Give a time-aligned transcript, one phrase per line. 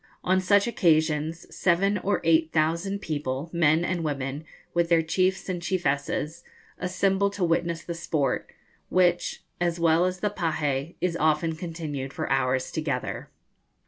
[0.23, 5.61] On such occasions seven or eight thousand people, men and women, with their chiefs and
[5.61, 6.41] chiefesses,
[6.79, 8.49] assemble to witness the sport,
[8.89, 13.29] which, as well as the pahé, is often continued for hours together.'